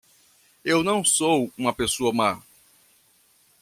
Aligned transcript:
Eu 0.65 0.83
não 0.83 1.05
sou 1.05 1.53
uma 1.55 1.71
pessoa 1.71 2.11
má 2.11 2.41